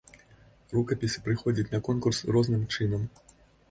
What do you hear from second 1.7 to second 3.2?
на конкурс розным чынам.